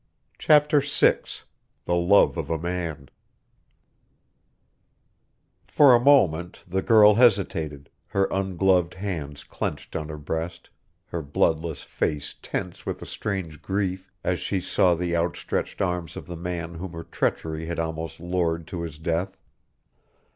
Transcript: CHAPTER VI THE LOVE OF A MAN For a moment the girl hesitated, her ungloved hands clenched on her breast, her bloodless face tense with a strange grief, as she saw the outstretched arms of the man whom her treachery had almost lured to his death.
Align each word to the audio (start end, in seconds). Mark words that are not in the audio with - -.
CHAPTER 0.39 0.79
VI 0.79 1.19
THE 1.85 1.93
LOVE 1.93 2.35
OF 2.35 2.49
A 2.49 2.57
MAN 2.57 3.09
For 5.67 5.93
a 5.93 5.99
moment 5.99 6.61
the 6.67 6.81
girl 6.81 7.13
hesitated, 7.13 7.87
her 8.07 8.27
ungloved 8.31 8.95
hands 8.95 9.43
clenched 9.43 9.95
on 9.95 10.09
her 10.09 10.17
breast, 10.17 10.71
her 11.05 11.21
bloodless 11.21 11.83
face 11.83 12.33
tense 12.41 12.83
with 12.83 13.03
a 13.03 13.05
strange 13.05 13.61
grief, 13.61 14.11
as 14.23 14.39
she 14.39 14.59
saw 14.59 14.95
the 14.95 15.15
outstretched 15.15 15.83
arms 15.83 16.17
of 16.17 16.25
the 16.25 16.35
man 16.35 16.73
whom 16.73 16.93
her 16.93 17.03
treachery 17.03 17.67
had 17.67 17.77
almost 17.77 18.19
lured 18.19 18.65
to 18.69 18.81
his 18.81 18.97
death. 18.97 19.37